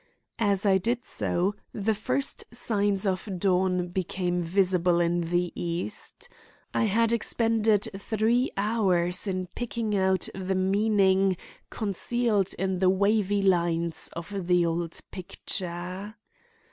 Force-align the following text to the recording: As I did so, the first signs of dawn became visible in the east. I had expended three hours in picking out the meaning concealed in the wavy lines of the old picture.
As 0.39 0.65
I 0.65 0.77
did 0.77 1.05
so, 1.05 1.53
the 1.73 1.93
first 1.93 2.45
signs 2.51 3.05
of 3.05 3.29
dawn 3.37 3.89
became 3.89 4.41
visible 4.41 4.99
in 4.99 5.21
the 5.21 5.51
east. 5.53 6.27
I 6.73 6.85
had 6.85 7.13
expended 7.13 7.87
three 7.95 8.49
hours 8.57 9.27
in 9.27 9.45
picking 9.53 9.95
out 9.95 10.27
the 10.33 10.55
meaning 10.55 11.37
concealed 11.69 12.55
in 12.55 12.79
the 12.79 12.89
wavy 12.89 13.43
lines 13.43 14.09
of 14.15 14.47
the 14.47 14.65
old 14.65 14.99
picture. 15.11 16.15